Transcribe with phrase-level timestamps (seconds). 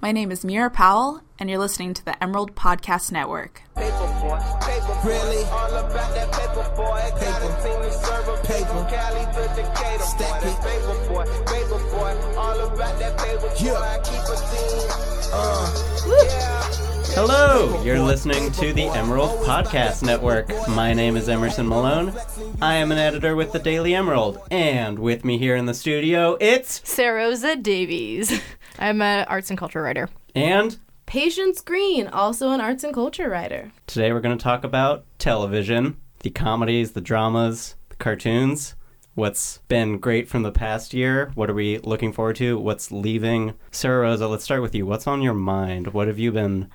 [0.00, 3.62] My name is Mira Powell, and you're listening to the Emerald Podcast Network.
[3.76, 3.90] Paper
[4.22, 5.44] boy, paper boy, Really?
[5.44, 7.00] all about that paper boy.
[7.18, 7.86] Paper.
[7.86, 8.86] a serve a Paper.
[8.90, 10.60] Cali to Decatur, Stack it.
[10.62, 13.74] Paper boy, paper boy, all about that paper boy.
[13.76, 14.90] I keep a team.
[15.32, 16.86] Uh, Yeah.
[17.12, 20.48] Hello, you're listening to the Emerald Podcast Network.
[20.68, 22.14] My name is Emerson Malone.
[22.62, 26.36] I am an editor with the Daily Emerald, and with me here in the studio,
[26.40, 28.40] it's Sarah Rosa Davies.
[28.80, 30.08] I'm an arts and culture writer.
[30.34, 33.72] and Patience Green, also an arts and culture writer.
[33.86, 38.74] today we're going to talk about television, the comedies, the dramas, the cartoons.
[39.16, 41.32] What's been great from the past year?
[41.34, 42.56] What are we looking forward to?
[42.58, 43.54] What's leaving?
[43.72, 44.86] Sarah Rosa, let's start with you.
[44.86, 45.88] What's on your mind?
[45.88, 46.68] What have you been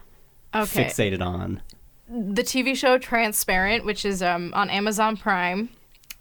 [0.53, 0.83] Okay.
[0.83, 1.61] fixated on?
[2.09, 5.69] The TV show Transparent, which is um, on Amazon Prime,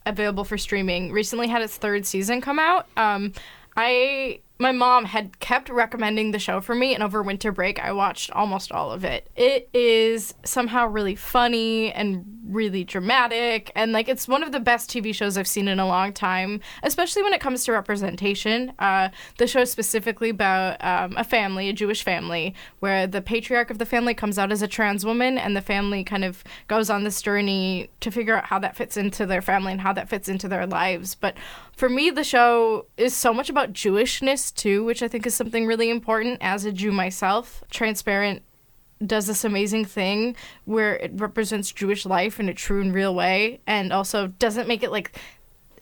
[0.06, 2.86] available for streaming, recently had its third season come out.
[2.96, 3.32] Um,
[3.76, 7.92] I my mom had kept recommending the show for me, and over winter break, I
[7.92, 9.28] watched almost all of it.
[9.34, 14.88] It is somehow really funny and really dramatic, and like it's one of the best
[14.88, 18.72] TV shows I've seen in a long time, especially when it comes to representation.
[18.78, 23.70] Uh, the show is specifically about um, a family, a Jewish family, where the patriarch
[23.70, 26.90] of the family comes out as a trans woman, and the family kind of goes
[26.90, 30.08] on this journey to figure out how that fits into their family and how that
[30.08, 31.16] fits into their lives.
[31.16, 31.36] But
[31.76, 35.66] for me, the show is so much about Jewishness too, which I think is something
[35.66, 37.62] really important as a Jew myself.
[37.70, 38.42] Transparent
[39.04, 43.60] does this amazing thing where it represents Jewish life in a true and real way
[43.66, 45.18] and also doesn't make it like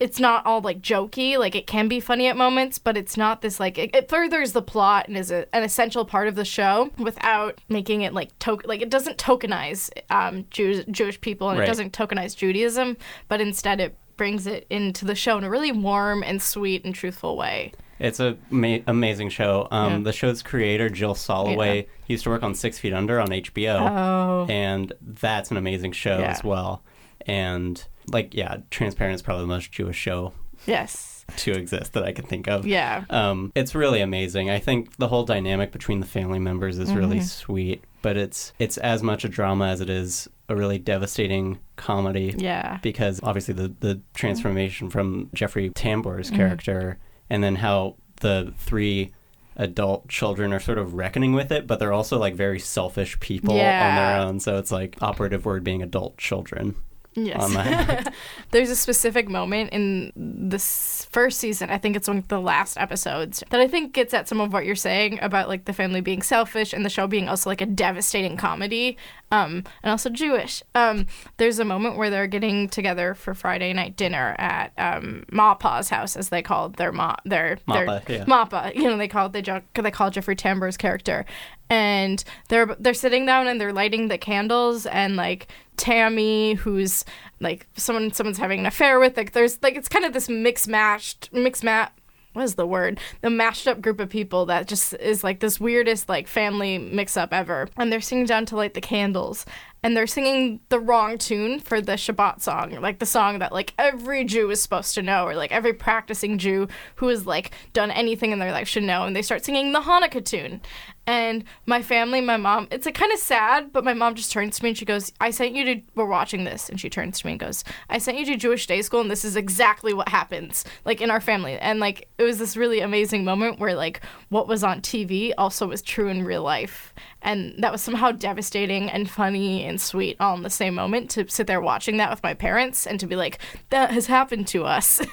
[0.01, 3.41] it's not all like jokey like it can be funny at moments but it's not
[3.43, 6.43] this like it, it furthers the plot and is a, an essential part of the
[6.43, 11.59] show without making it like to- like it doesn't tokenize um Jews, Jewish people and
[11.59, 11.65] Right.
[11.65, 12.97] it doesn't tokenize Judaism
[13.27, 16.93] but instead it brings it into the show in a really warm and sweet and
[16.95, 19.67] truthful way It's a ma- amazing show.
[19.71, 19.99] Um, Yeah.
[19.99, 21.87] The show's creator, Jill Soloway, Yeah.
[22.07, 26.19] used to work on Six Feet Under on HBO, oh and that's an amazing show
[26.19, 26.31] Yeah.
[26.31, 26.83] as well.
[27.25, 30.33] And like, yeah, Transparent is probably the most Jewish show
[30.67, 32.65] yes to exist that I can think of.
[32.67, 34.49] yeah Um, it's really amazing.
[34.49, 37.25] I think the whole dynamic between the family members is really Mm-hmm.
[37.25, 42.35] sweet, but it's it's as much a drama as it is a really devastating comedy
[42.37, 46.35] yeah because obviously the the transformation from Jeffrey Tambor's Mm-hmm.
[46.35, 46.99] character
[47.31, 49.11] and then how the three
[49.55, 53.53] adult children are sort of reckoning with it, but they're also like very selfish people
[53.89, 54.39] on their own.
[54.39, 56.75] So it's like operative word being adult children.
[57.15, 57.41] Yes.
[57.41, 58.13] on that.
[58.51, 62.77] There's a specific moment in this first season, I think it's one of the last
[62.77, 66.01] episodes, that I think gets at some of what you're saying about like the family
[66.01, 68.97] being selfish and the show being also like a devastating comedy,
[69.31, 70.63] um, and also Jewish.
[70.75, 71.07] Um,
[71.37, 76.15] there's a moment where they're getting together for Friday night dinner at um, Moppa's house,
[76.15, 78.25] as they called their ma their Moppa, their yeah.
[78.25, 78.73] Moppa.
[78.83, 81.25] You know, they call it they, jo- they call Jeffrey Tambor's character,
[81.69, 85.47] and they're they're sitting down and they're lighting the candles, and like
[85.77, 87.05] Tammy, who's
[87.39, 90.67] like someone someone's having an affair with, like there's like it's kind of this mixed
[90.67, 91.93] matched mixed mat.
[92.33, 92.99] What is the word?
[93.21, 97.15] The mashed up group of people that just is like this weirdest like family mix
[97.15, 97.69] up ever.
[97.77, 99.45] And they're singing down to light the candles.
[99.83, 103.73] And they're singing the wrong tune for the Shabbat song, like the song that like
[103.77, 107.91] every Jew is supposed to know, or like every practicing Jew who has like done
[107.91, 109.03] anything in their life should know.
[109.03, 110.61] And they start singing the Hanukkah tune.
[111.05, 114.57] And my family, my mom, it's like kind of sad, but my mom just turns
[114.57, 116.69] to me and she goes, I sent you to, we're watching this.
[116.69, 119.11] And she turns to me and goes, I sent you to Jewish day school and
[119.11, 121.57] this is exactly what happens, like in our family.
[121.59, 125.67] And like, it was this really amazing moment where like what was on TV also
[125.67, 126.93] was true in real life.
[127.21, 131.27] And that was somehow devastating and funny and sweet all in the same moment to
[131.29, 133.39] sit there watching that with my parents and to be like,
[133.71, 135.01] that has happened to us.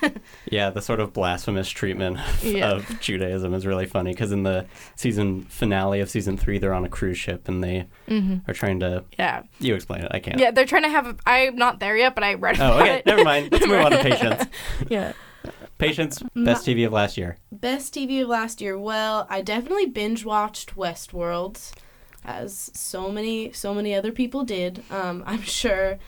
[0.51, 2.71] Yeah, the sort of blasphemous treatment of, Yeah.
[2.73, 6.85] of Judaism is really funny because in the season finale of season three, they're on
[6.85, 7.87] a cruise ship and they
[8.49, 9.05] are trying to.
[9.19, 9.43] yeah.
[9.59, 10.11] You explain it.
[10.13, 10.39] I can't.
[10.39, 12.61] Yeah, they're trying to have, a, I'm not there yet, but I read it.
[12.61, 12.99] Oh, about okay.
[12.99, 13.07] it.
[13.07, 13.51] Never mind.
[13.53, 14.45] Let's move on to Patience.
[14.89, 15.13] Yeah.
[15.79, 17.39] Patience, best TV of last year.
[17.51, 18.79] Best TV of last year.
[18.79, 21.73] Well, I definitely binge watched Westworld,
[22.23, 24.83] as so many so many other people did.
[24.91, 25.99] Um, I'm sure.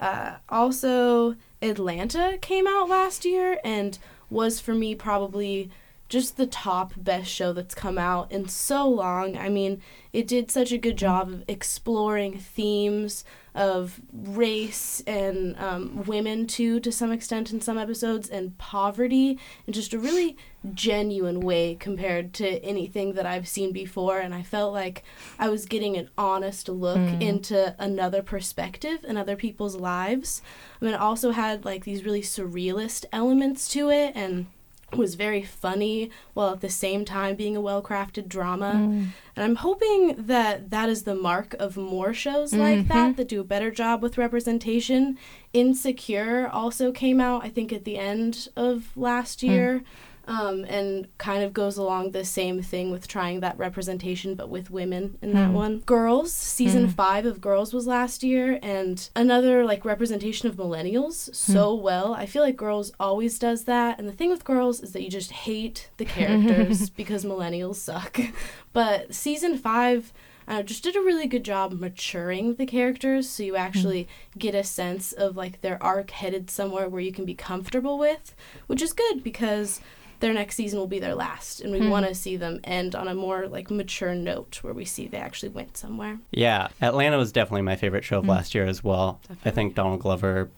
[0.00, 3.98] Uh, also, Atlanta came out last year and
[4.30, 5.70] was for me probably
[6.10, 9.38] just the top best show that's come out in so long.
[9.38, 9.80] I mean,
[10.12, 13.24] it did such a good job of exploring themes
[13.54, 19.72] of race and um, women too, to some extent in some episodes, and poverty in
[19.72, 20.36] just a really
[20.74, 24.18] genuine way compared to anything that I've seen before.
[24.18, 25.04] And I felt like
[25.38, 30.42] I was getting an honest look into another perspective and other people's lives.
[30.80, 34.46] I mean, it also had like these really surrealist elements to it and
[34.96, 38.72] was very funny while at the same time being a well-crafted drama.
[38.74, 39.08] Mm.
[39.36, 43.12] And I'm hoping that that is the mark of more shows like that mm-hmm.
[43.16, 45.18] that do a better job with representation.
[45.52, 49.48] Insecure also came out, I think, at the end of last mm.
[49.48, 49.82] year.
[50.30, 54.70] Um, and kind of goes along the same thing with trying that representation, but with
[54.70, 55.80] women in that one.
[55.80, 61.74] Girls, season five of Girls was last year, and another like representation of millennials so
[61.74, 62.14] well.
[62.14, 65.10] I feel like Girls always does that, and the thing with Girls is that you
[65.10, 68.20] just hate the characters because millennials suck.
[68.72, 70.12] But season five
[70.46, 74.64] uh, just did a really good job maturing the characters so you actually get a
[74.64, 78.34] sense of like their arc headed somewhere where you can be comfortable with,
[78.66, 79.80] which is good because
[80.20, 83.08] their next season will be their last and we want to see them end on
[83.08, 86.18] a more like mature note where we see they actually went somewhere.
[86.30, 89.20] Yeah, Atlanta was definitely my favorite show of last year as well.
[89.44, 90.50] I think Donald Glover.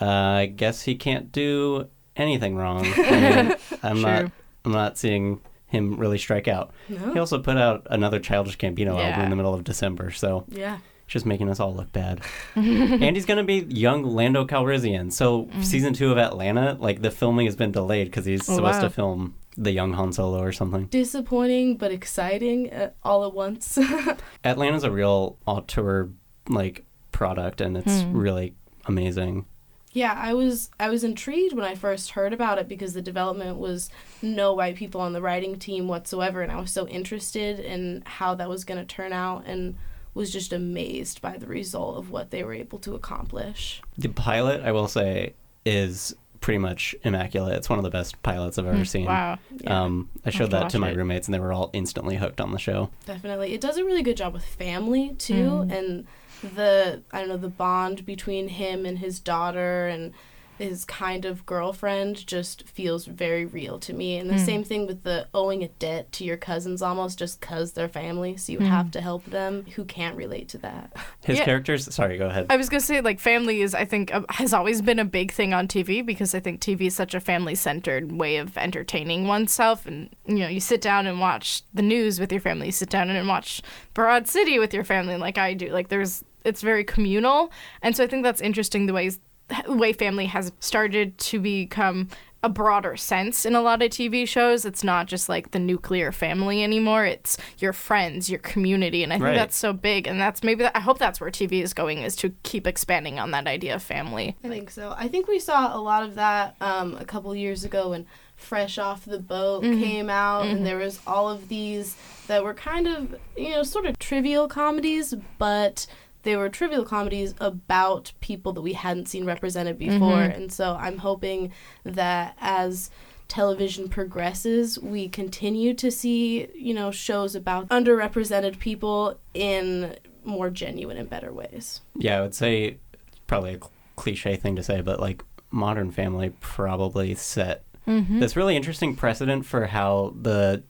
[0.00, 2.84] Uh, I guess he can't do anything wrong.
[2.96, 4.32] I mean, I'm not.
[4.64, 6.72] I'm not seeing him really strike out.
[6.88, 7.12] No?
[7.12, 10.78] He also put out another Childish Gambino album in the middle of December, so Yeah.
[11.10, 12.20] Just making us all look bad.
[12.54, 15.12] and he's gonna be young Lando Calrissian.
[15.12, 18.76] So season two of Atlanta, like the filming has been delayed because he's Oh, supposed
[18.76, 18.82] wow.
[18.82, 20.86] to film the young Han Solo or something.
[20.86, 23.76] Disappointing but exciting uh, all at once.
[24.44, 26.08] Atlanta's a real auteur
[26.48, 28.16] like product, and it's Hmm.
[28.16, 28.54] really
[28.86, 29.46] amazing.
[29.92, 33.56] Yeah, I was I was intrigued when I first heard about it because the development
[33.58, 33.90] was
[34.22, 38.36] no white people on the writing team whatsoever and I was so interested in how
[38.36, 39.74] that was going to turn out and
[40.14, 43.80] was just amazed by the result of what they were able to accomplish.
[43.96, 45.34] The pilot, I will say,
[45.64, 47.54] is pretty much immaculate.
[47.56, 49.02] It's one of the best pilots I've ever seen.
[49.04, 49.08] Hmm.
[49.08, 49.38] Wow.
[49.60, 50.96] Yeah, Um, I showed to that watch to my it.
[50.96, 52.90] roommates, and they were all instantly hooked on the show.
[53.06, 53.52] definitely.
[53.52, 56.06] It does a really good job with family too and
[56.54, 60.12] the I don't know the bond between him and his daughter and
[60.60, 64.16] his kind of girlfriend just feels very real to me.
[64.18, 67.72] And the same thing with the owing a debt to your cousins almost just cuz
[67.72, 70.92] they're family, so you have to help them who can't relate to that.
[71.24, 71.44] His Yeah.
[71.44, 71.92] characters.
[71.94, 72.46] Sorry, go ahead.
[72.50, 75.32] I was gonna say like family is I think uh, has always been a big
[75.32, 79.26] thing on TV because I think TV is such a family centered way of entertaining
[79.26, 82.72] oneself and you know you sit down and watch the news with your family you
[82.72, 83.62] sit down and watch
[83.94, 87.50] Broad City with your family like I do like there's it's very communal
[87.82, 89.22] and so I think that's interesting the ways the
[89.68, 92.08] way family has started to become
[92.42, 94.64] a broader sense in a lot of TV shows.
[94.64, 97.04] It's not just like the nuclear family anymore.
[97.04, 99.34] It's your friends, your community, and I think Right.
[99.34, 100.06] that's so big.
[100.06, 103.32] And that's maybe I hope that's where TV is going is to keep expanding on
[103.32, 104.36] that idea of family.
[104.42, 104.94] I think so.
[104.96, 108.06] I think we saw a lot of that um, a couple years ago when
[108.36, 111.94] Fresh Off the Boat came out, and there was all of these
[112.26, 115.86] that were kind of, you know, sort of trivial comedies, but
[116.22, 120.22] they were trivial comedies about people that we hadn't seen represented before.
[120.22, 121.52] And so I'm hoping
[121.84, 122.90] that as
[123.28, 130.96] television progresses, we continue to see, you know, shows about underrepresented people in more genuine
[130.96, 131.80] and better ways.
[131.96, 132.78] Yeah, I would say
[133.26, 138.20] probably a cl- cliche thing to say, but like Modern Family probably set Mm-hmm.
[138.20, 140.62] this really interesting precedent for how the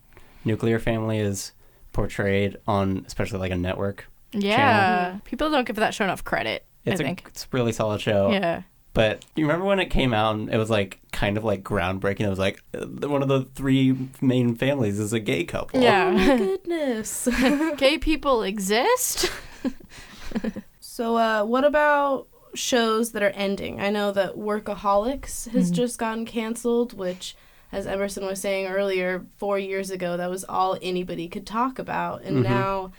[0.44, 1.52] nuclear family is
[1.92, 4.06] portrayed on, especially like a network.
[4.32, 6.64] Yeah, people don't give that show enough credit.
[6.84, 7.24] It's I a think.
[7.28, 8.30] it's a really solid show.
[8.30, 8.62] Yeah.
[8.92, 12.20] But you remember when it came out and it was like kind of like groundbreaking?
[12.22, 15.78] It was like uh, one of the three main families is a gay couple.
[15.78, 16.10] Oh Yeah.
[16.10, 17.28] my goodness.
[17.76, 19.30] Gay people exist.
[20.80, 23.80] so, uh, what about shows that are ending?
[23.80, 27.36] I know that Workaholics has just gotten canceled, which,
[27.70, 32.22] as Emerson was saying earlier, four years ago, that was all anybody could talk about.
[32.22, 32.42] And Mhm.
[32.44, 32.92] now,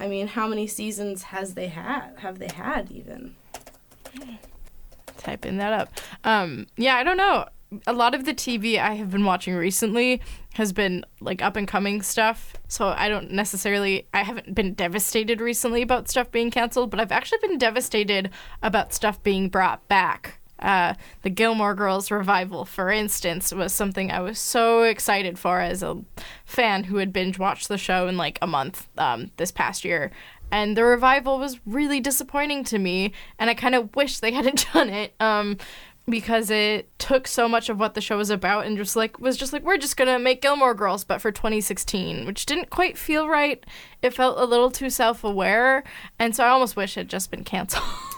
[0.00, 2.14] I mean, how many seasons has they had?
[2.18, 3.36] Have they had even?
[5.20, 5.92] typing that up.
[6.24, 7.46] Um, yeah, I don't know.
[7.86, 10.20] A lot of the TV I have been watching recently
[10.54, 12.54] has been like up and coming stuff.
[12.66, 17.12] So I don't necessarily I haven't been devastated recently about stuff being canceled, but I've
[17.12, 18.30] actually been devastated
[18.62, 20.39] about stuff being brought back.
[20.60, 25.82] Uh, the Gilmore Girls revival, for instance, was something I was so excited for as
[25.82, 25.98] a
[26.44, 30.10] fan who had binge watched the show in like a month um, this past year.
[30.52, 34.66] And the revival was really disappointing to me, and I kind of wish they hadn't
[34.72, 35.14] done it.
[35.20, 35.56] Um,
[36.08, 39.36] because it took so much of what the show was about and just like was
[39.36, 43.28] just like we're just gonna make Gilmore Girls but for 2016, which didn't quite feel
[43.28, 43.64] right.
[44.02, 45.84] It felt a little too self-aware,
[46.18, 47.84] and so I almost wish it had just been canceled.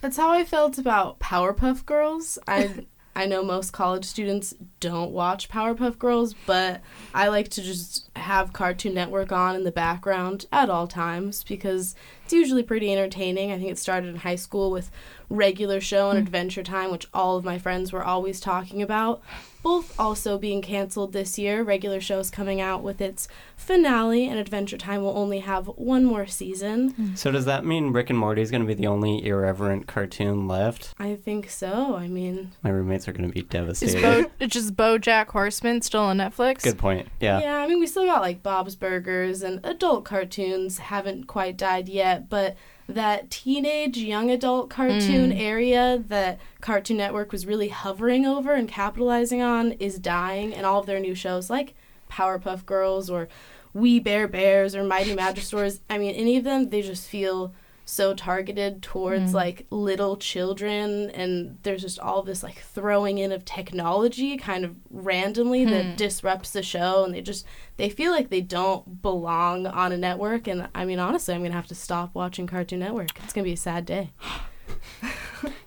[0.00, 2.38] That's how I felt about Powerpuff Girls.
[2.46, 2.86] I
[3.16, 8.52] I know most college students don't watch Powerpuff Girls, but I like to just have
[8.52, 11.96] Cartoon Network on in the background at all times because
[12.28, 13.52] it's usually pretty entertaining.
[13.52, 14.90] I think it started in high school with
[15.30, 16.26] regular show and hmm.
[16.26, 19.22] Adventure Time, which all of my friends were always talking about.
[19.62, 21.62] Both also being canceled this year.
[21.62, 26.26] Regular show's coming out with its finale, and Adventure Time will only have one more
[26.26, 26.90] season.
[26.90, 27.14] Hmm.
[27.14, 30.46] So does that mean Rick and Morty is going to be the only irreverent cartoon
[30.46, 30.94] left?
[30.98, 31.96] I think so.
[31.96, 33.96] I mean, My roommates are going to be devastated.
[33.96, 34.28] Is devastated.
[34.28, 36.62] Bo it's just BoJack Horseman still on Netflix?
[36.62, 37.08] Good point.
[37.20, 37.40] Yeah.
[37.40, 41.88] Yeah, I mean, we still got like Bob's Burgers and adult cartoons haven't quite died
[41.88, 42.56] yet, but
[42.88, 45.40] that teenage young adult cartoon mm.
[45.40, 50.80] area that Cartoon Network was really hovering over and capitalizing on is dying, and all
[50.80, 51.74] of their new shows like
[52.10, 53.28] Powerpuff Girls or
[53.74, 57.52] We Bare Bears or Mighty Magiswords, I mean, any of them, they just feel
[57.88, 59.34] so targeted towards mm.
[59.34, 64.74] like little children and there's just all this like throwing in of technology kind of
[64.90, 65.94] randomly that hmm.
[65.96, 67.46] disrupts the show and they just
[67.78, 71.54] they feel like they don't belong on a network and i mean honestly i'm gonna
[71.54, 74.12] have to stop watching cartoon network it's gonna be a sad day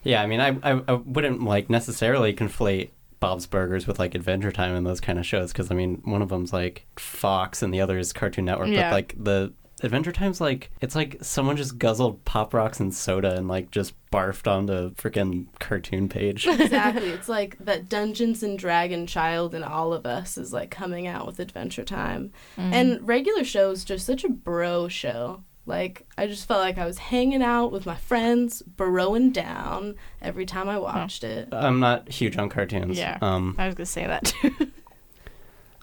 [0.04, 4.52] Yeah, I mean, I, I, I wouldn't like necessarily conflate Bob's Burgers with like Adventure
[4.52, 7.74] Time and those kind of shows because I mean, one of them's like Fox and
[7.74, 8.70] the other is Cartoon Network.
[8.70, 8.90] Yeah.
[8.90, 13.36] But like the Adventure Time's like it's like someone just guzzled pop rocks and soda
[13.36, 16.46] and like just barfed onto freaking cartoon page.
[16.48, 21.08] exactly it's like that dungeons and dragon child in all of us is like coming
[21.08, 26.48] out with adventure time and regular shows just such a bro show like i just
[26.48, 31.24] felt like i was hanging out with my friends burrowing down every time i watched
[31.24, 32.98] it I'm not huge on cartoons.
[32.98, 33.18] Yeah.
[33.22, 34.52] Um, I was gonna say that too.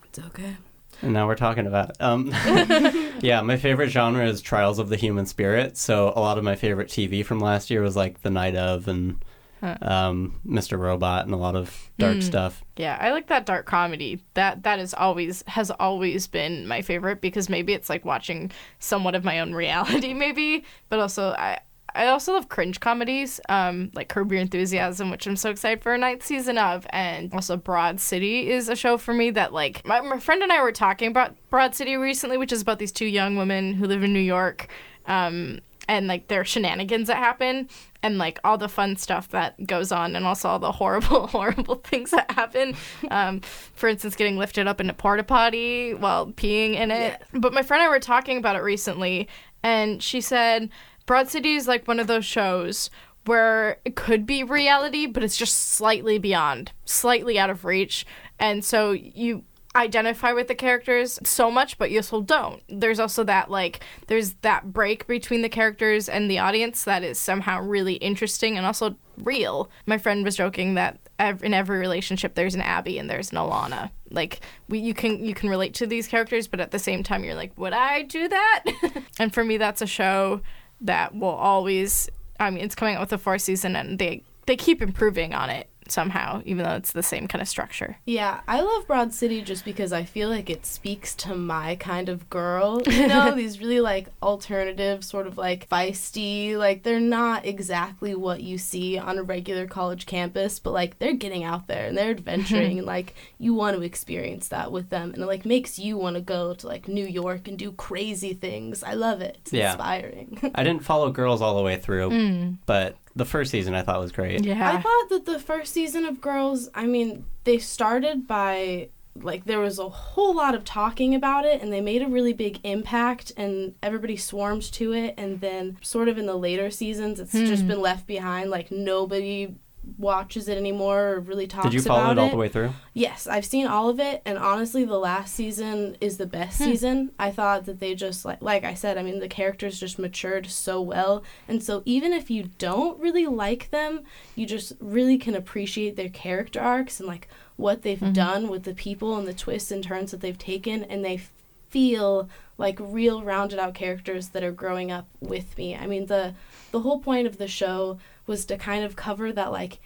[0.04, 0.56] it's okay
[1.02, 2.32] and now we're talking about um,
[3.20, 5.76] yeah, my favorite genre is Trials of the Human Spirit.
[5.76, 8.88] So a lot of my favorite TV from last year was like The Night of
[8.88, 9.22] and
[9.62, 10.78] um, Mr.
[10.78, 12.62] Robot and a lot of dark stuff.
[12.76, 14.20] Yeah, I like that dark comedy.
[14.34, 19.14] That that is always has always been my favorite because maybe it's like watching somewhat
[19.14, 21.58] of my own reality, maybe, but also I.
[21.98, 25.92] I also love cringe comedies, um, like Curb Your Enthusiasm, which I'm so excited for
[25.92, 29.84] a ninth season of, and also Broad City is a show for me that like
[29.84, 32.92] my, my friend and I were talking about Broad City recently, which is about these
[32.92, 34.68] two young women who live in New York,
[35.06, 37.68] um, and like their shenanigans that happen,
[38.04, 41.76] and like all the fun stuff that goes on, and also all the horrible, horrible
[41.76, 42.76] things that happen.
[43.10, 43.40] Um,
[43.74, 47.20] for instance, getting lifted up in a porta potty while peeing in it.
[47.32, 49.26] But my friend and I were talking about it recently,
[49.64, 50.70] and she said
[51.08, 52.90] Broad City is like one of those shows
[53.24, 58.06] where it could be reality, but it's just slightly beyond, slightly out of reach.
[58.38, 59.42] And so you
[59.74, 62.62] identify with the characters so much, but you also don't.
[62.68, 67.18] There's also that, like, there's that break between the characters and the audience that is
[67.18, 69.70] somehow really interesting and also real.
[69.86, 73.90] My friend was joking that in every relationship there's an Abbi and there's an Ilana.
[74.10, 77.24] Like we, you can you can relate to these characters, but at the same time
[77.24, 78.64] you're like, would I do that?
[79.18, 80.42] and for me, that's a show
[80.80, 82.08] that will always.
[82.40, 85.50] I mean, it's coming out with the fourth season, and they they keep improving on
[85.50, 87.98] it somehow, even though it's the same kind of structure.
[88.04, 92.08] Yeah, I love Broad City just because I feel like it speaks to my kind
[92.08, 92.82] of girl.
[92.86, 98.42] You know, these really like alternative, sort of like feisty, like they're not exactly what
[98.42, 102.10] you see on a regular college campus, but like they're getting out there and they're
[102.10, 105.96] adventuring and like you want to experience that with them and it like makes you
[105.96, 108.82] want to go to like New York and do crazy things.
[108.82, 109.38] I love it.
[109.42, 109.72] It's Yeah.
[109.72, 110.50] inspiring.
[110.54, 112.56] I didn't follow Girls all the way through, mm.
[112.66, 114.44] but the first season I thought was great.
[114.44, 114.70] Yeah.
[114.70, 118.88] I thought that the first season of Girls, I mean, they started by
[119.20, 122.32] like there was a whole lot of talking about it and they made a really
[122.32, 127.18] big impact and everybody swarmed to it and then sort of in the later seasons
[127.18, 127.68] it's just hmm.
[127.68, 129.56] been left behind like nobody
[129.96, 131.76] watches it anymore or really talks about it.
[131.76, 132.70] Did you follow it all the way through?
[132.94, 136.64] Yes, I've seen all of it, and honestly, the last season is the best hmm.
[136.64, 137.12] season.
[137.18, 140.46] I thought that they just like, like I said, I mean, the characters just matured
[140.48, 144.02] so well, and so even if you don't really like them,
[144.34, 148.12] you just really can appreciate their character arcs and like what they've mm-hmm.
[148.12, 151.20] done with the people and the twists and turns that they've taken, and they
[151.68, 155.76] feel like real rounded out characters that are growing up with me.
[155.76, 156.34] I mean, the
[156.72, 157.98] the whole point of the show
[158.28, 159.80] was to kind of cover that like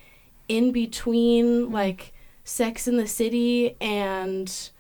[0.49, 1.75] in between mm-hmm.
[1.75, 2.13] like
[2.45, 4.71] Sex in the City and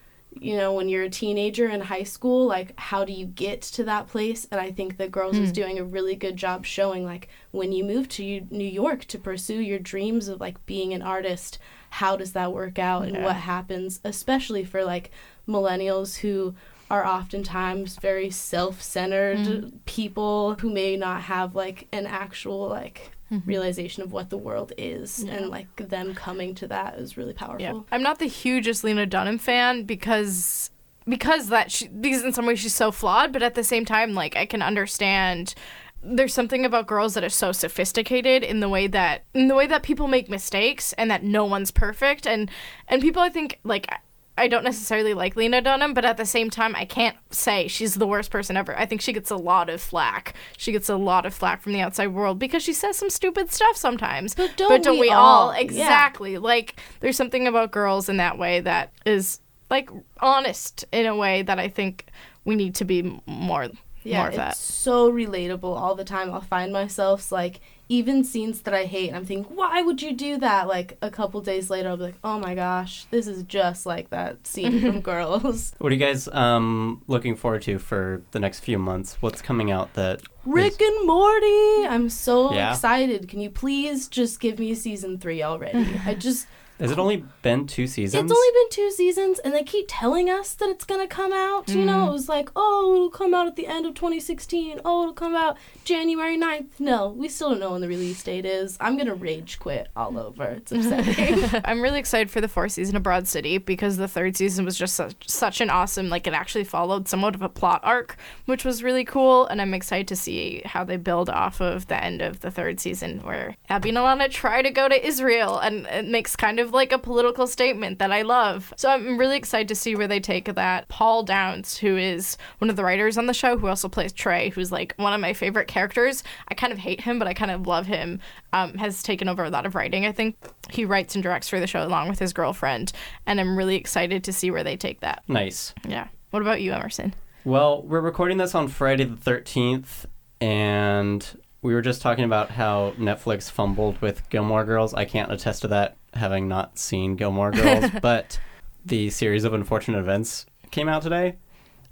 [0.40, 3.85] you know when you're a teenager in high school like how do you get to
[3.85, 4.47] that place?
[4.50, 5.54] And i think that girls is hmm.
[5.54, 9.61] doing a really good job showing like when you move to new york to pursue
[9.61, 11.59] your dreams of like being an artist
[11.92, 14.00] how does that work out and what happens?
[14.02, 15.11] Especially for like
[15.47, 16.54] millennials who
[16.90, 19.69] are oftentimes very self-centered hmm.
[19.85, 23.48] people who may not have like an actual like Mm-hmm.
[23.48, 27.60] realization of what the world is and like them coming to that is really powerful.
[27.60, 27.80] Yeah.
[27.90, 30.70] I'm not the hugest Lena Dunham fan because
[31.08, 34.12] because that she because in some ways she's so flawed, but at the same time
[34.12, 35.54] like I can understand
[36.02, 39.66] there's something about girls that are so sophisticated in the way that in the way
[39.66, 42.26] that people make mistakes and that no one's perfect.
[42.26, 42.50] And
[42.88, 43.90] and people I think like
[44.38, 47.96] I don't necessarily like Lena Dunham, but at the same time, I can't say she's
[47.96, 48.76] the worst person ever.
[48.78, 50.34] I think she gets a lot of flack.
[50.56, 53.50] She gets a lot of flack from the outside world because she says some stupid
[53.52, 54.34] stuff sometimes.
[54.34, 55.48] But don't we we all?
[55.48, 55.54] all?
[55.54, 55.60] Yeah.
[55.60, 56.38] Exactly.
[56.38, 61.42] Like, there's something about girls in that way that is, like, honest in a way
[61.42, 62.06] that I think
[62.44, 63.68] we need to be more,
[64.04, 64.56] Yeah, more of it's that.
[64.56, 66.32] so relatable all the time.
[66.32, 70.12] I'll find myself like even scenes that I hate, and I'm thinking, why would you
[70.14, 70.66] do that?
[70.66, 74.09] Like a couple days later, I'll be like, oh my gosh, this is just like
[74.11, 75.75] that scene from Girls.
[75.78, 79.18] What are you guys um, looking forward to for the next few months?
[79.21, 81.87] What's coming out that Rick and Morty.
[81.87, 82.73] I'm so Yeah.
[82.73, 83.28] excited.
[83.28, 86.00] Can you please just give me season three already?
[86.06, 86.47] I just
[86.82, 88.24] has it only been two seasons?
[88.24, 91.68] It's only been two seasons, and they keep telling us that it's gonna come out.
[91.68, 92.08] You know, mm.
[92.08, 94.80] it was like, oh, it'll come out at the end of 2016.
[94.84, 96.80] Oh, it'll come out January 9th.
[96.80, 98.76] No, we still don't know when the release date is.
[98.80, 100.42] I'm gonna rage quit all over.
[100.44, 101.60] It's upsetting.
[101.64, 104.76] I'm really excited for the fourth season of Broad City because the third season was
[104.76, 108.64] just such, such an awesome, like, it actually followed somewhat of a plot arc, which
[108.64, 109.46] was really cool.
[109.46, 112.80] And I'm excited to see how they build off of the end of the third
[112.80, 116.71] season, where Abbi and Ilana try to go to Israel and it makes kind of
[116.72, 118.72] like a political statement that I love.
[118.76, 120.88] So I'm really excited to see where they take that.
[120.88, 124.50] Paul Downs, who is one of the writers on the show, who also plays Trey,
[124.50, 126.24] who's like one of my favorite characters.
[126.48, 128.20] I kind of hate him, but I kind of love him.
[128.54, 130.04] Um, has taken over a lot of writing.
[130.04, 130.36] I think
[130.70, 132.92] he writes and directs for the show along with his girlfriend,
[133.26, 135.22] and I'm really excited to see where they take that.
[135.26, 135.74] nice.
[135.86, 136.08] Yeah.
[136.30, 137.14] What about you, Emerson?
[137.44, 140.06] Well, we're recording this on Friday the 13th,
[140.40, 141.26] and
[141.62, 144.92] we were just talking about how Netflix fumbled with Gilmore Girls.
[144.95, 148.38] I can't attest to that, having not seen Gilmore Girls, but
[148.85, 151.37] the series of unfortunate events came out today.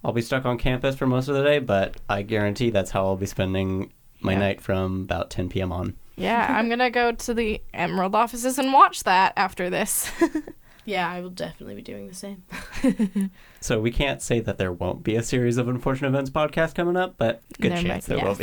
[0.05, 3.05] I'll be stuck on campus for most of the day, but I guarantee that's how
[3.05, 4.39] I'll be spending my Yeah.
[4.39, 5.73] night from about 10 p.m.
[5.73, 5.95] on.
[6.17, 10.11] Yeah, I'm gonna go to the Emerald offices and watch that after this.
[10.90, 12.42] yeah, I will definitely be doing the same.
[13.62, 16.97] So we can't say that there won't be a series of unfortunate events podcast coming
[16.97, 18.35] up, but good There chance might- there will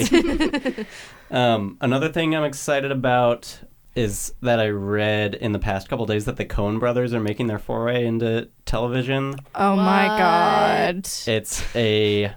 [0.75, 0.85] be.
[1.31, 3.59] um, another thing I'm excited about
[3.95, 7.47] is that I read in the past couple days that the Coen brothers are making
[7.47, 9.35] their foray into television.
[9.55, 11.07] oh my god.
[11.25, 12.31] It's a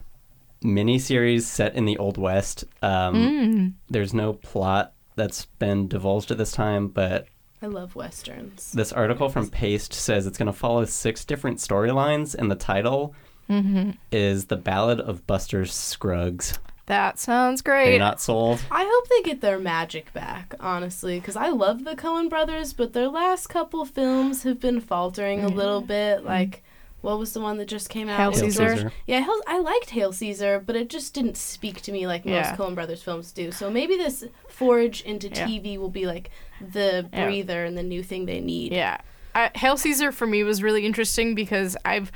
[0.63, 2.65] mini series set in the Old West.
[2.83, 3.73] Um, Mm.
[3.91, 7.27] There's no plot that's been divulged at this time, but
[7.63, 8.73] I love westerns.
[8.73, 13.15] this article from Paste says it's going to follow six different storylines, and the title
[13.49, 13.91] Mm-hmm.
[14.13, 16.59] is The Ballad of Buster Scruggs.
[16.87, 17.93] That sounds great.
[17.93, 18.63] you not sold?
[18.71, 22.93] I hope they get their magic back, honestly, because I love the Coen brothers, but
[22.93, 26.25] their last couple films have been faltering a little bit.
[26.25, 26.63] Like,
[27.01, 28.19] what was the one that just came out?
[28.19, 28.93] Hail was- Caesar.
[29.07, 32.33] Yeah, Hail, I liked Hail Caesar, but it just didn't speak to me like most
[32.33, 32.57] Yeah.
[32.57, 33.51] Coen brothers films do.
[33.53, 35.47] So maybe this forage into Yeah.
[35.47, 37.25] TV will be like the Yeah.
[37.25, 38.73] breather and the new thing they need.
[38.73, 38.99] Yeah.
[39.35, 42.11] I, Hail Caesar for me was really interesting because I've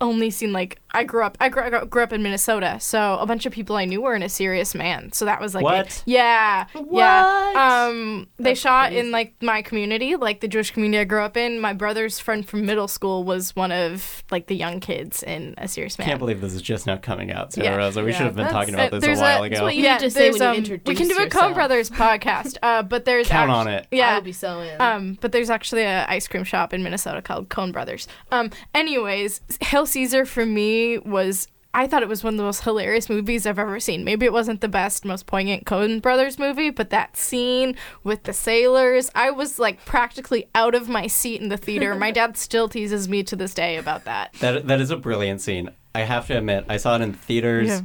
[0.00, 3.26] only seen like I grew up I grew, I grew up in Minnesota, so a
[3.26, 5.10] bunch of people I knew were in a serious man.
[5.12, 6.02] So that was like What?
[6.06, 6.98] yeah, What?
[7.00, 7.86] yeah.
[7.88, 9.00] Um, they That's shot crazy.
[9.00, 11.58] in like my community, like the Jewish community I grew up in.
[11.60, 15.66] My brother's friend from middle school was one of like the young kids in a
[15.68, 16.06] serious man.
[16.06, 17.76] I can't believe this is just now coming out, Sarah Yeah.
[17.76, 18.02] Rosa.
[18.04, 19.54] We Yeah, should have been that's- talking about this a while a- ago.
[19.56, 21.44] that's what you need to say when you um, introduce We can do a yourself.
[21.52, 23.86] Coen Brothers podcast, uh, but there's Count act- on it.
[23.90, 24.80] Yeah, I Yeah, will be so in.
[24.80, 28.06] um, but there's actually a ice cream shop in Minnesota called Cone Brothers.
[28.30, 29.40] Um, anyways,
[29.84, 33.46] Hail Caesar for me was I thought it was one of the most hilarious movies
[33.46, 34.02] I've ever seen.
[34.02, 38.32] Maybe it wasn't the best, most poignant Coen Brothers movie, but that scene with the
[38.32, 41.94] sailors, I was like practically out of my seat in the theater.
[41.96, 44.32] my dad still teases me to this day about that.
[44.40, 45.68] That that is a brilliant scene.
[45.94, 47.82] I have to admit, I saw it in theaters,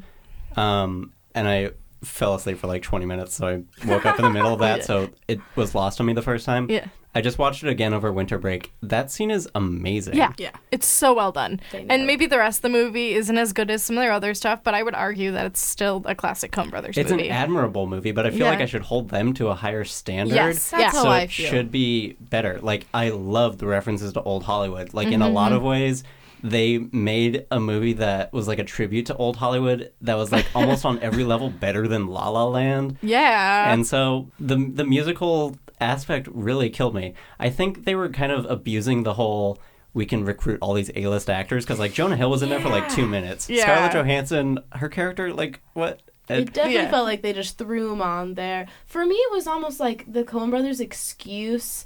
[0.55, 1.71] um, and I
[2.03, 4.79] fell asleep for like 20 minutes, so I woke up in the middle of that.
[4.79, 4.85] Yeah.
[4.85, 6.69] So it was lost on me the first time.
[6.69, 6.87] Yeah.
[7.15, 8.71] I just watched it again over winter break.
[8.83, 10.15] That scene is amazing.
[10.15, 10.31] Yeah.
[10.37, 10.51] Yeah.
[10.71, 11.59] It's so well done.
[11.73, 14.35] And maybe the rest of the movie isn't as good as some of their other
[14.35, 17.27] stuff, but I would argue that it's still a classic Coen Brothers It's movie.
[17.29, 18.51] an admirable movie, but I feel Yeah.
[18.51, 20.35] like I should hold them to a higher standard.
[20.35, 20.91] Yes, That's yeah.
[20.91, 21.49] how so I it feel.
[21.49, 22.59] should be better.
[22.61, 24.93] Like I love the references to old Hollywood.
[24.93, 25.55] Like in a lot Mm-hmm.
[25.57, 26.03] of ways,
[26.43, 30.45] they made a movie that was like a tribute to old Hollywood that was like
[30.55, 32.97] almost on every level better than La La Land.
[33.01, 33.71] Yeah.
[33.73, 37.13] and so the the musical aspect really killed me.
[37.39, 39.59] I think they were kind of abusing the whole
[39.93, 42.69] we can recruit all these A-list actors because like Jonah Hill was in there for
[42.69, 43.49] like two minutes.
[43.49, 43.63] Yeah.
[43.63, 46.01] Scarlett Johansson, her character, like what?
[46.29, 46.91] It definitely Yeah.
[46.91, 48.67] felt like they just threw him on there.
[48.85, 51.85] For me, it was almost like the Coen Brothers' excuse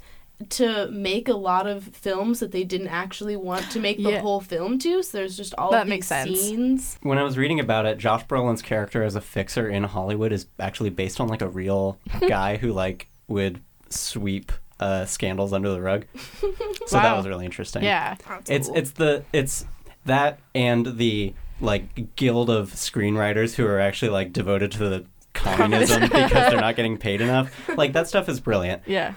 [0.50, 4.20] to make a lot of films that they didn't actually want to make the Yeah.
[4.20, 5.02] whole film to.
[5.02, 6.40] So there's just all That of makes sense.
[6.40, 6.98] scenes.
[7.02, 10.46] When I was reading about it, Josh Brolin's character as a fixer in Hollywood is
[10.58, 15.80] actually based on like a real guy who like would sweep uh, scandals under the
[15.80, 16.04] rug.
[16.86, 17.82] So that was really interesting.
[17.82, 18.16] Yeah.
[18.28, 18.76] That's It's cool.
[18.76, 19.64] it's the it's
[20.04, 26.02] that and the like guild of screenwriters who are actually like devoted to the communism
[26.02, 27.50] because they're not getting paid enough.
[27.78, 28.82] Like that stuff is brilliant.
[28.86, 29.14] Yeah.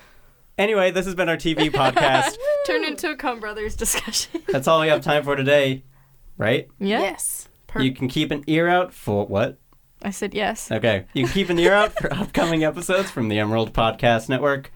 [0.58, 2.36] Anyway, this has been our TV podcast.
[2.66, 4.42] Turned into a Coen Brothers discussion.
[4.48, 5.84] That's all we have time for today,
[6.38, 6.68] right?
[6.80, 7.02] yeah.
[7.02, 7.48] yes.
[7.68, 9.60] Per- You can keep an ear out for what?
[10.02, 10.72] I said yes.
[10.72, 11.06] Okay.
[11.14, 14.72] You can keep an ear out for upcoming episodes from the Emerald Podcast Network.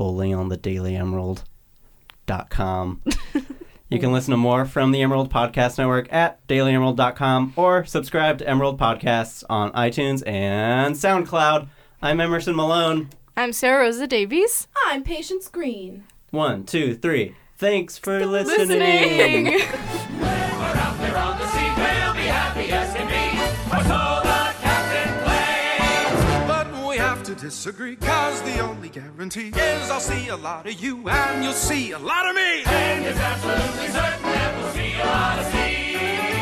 [0.00, 3.02] Only on the dailyemerald.com.
[3.90, 8.48] you can listen to more from the Emerald Podcast Network at dailyemerald.com or subscribe to
[8.48, 11.68] Emerald Podcasts on iTunes and SoundCloud.
[12.00, 13.10] I'm Emerson Malone.
[13.36, 14.66] I'm Sarah Rosa Davies.
[14.92, 16.04] I'm Patience Green.
[16.32, 17.34] One, two, three.
[17.56, 18.78] Thanks for listening.
[18.78, 19.44] Listening.
[19.46, 23.38] We're out there on the sea, we'll be happy as can be.
[23.70, 26.46] For so the captain claims.
[26.46, 30.74] But we have to disagree, cause the only guarantee is I'll see a lot of
[30.74, 32.62] you and you'll see a lot of me.
[32.66, 36.41] And it's absolutely certain that we'll see a lot of sea.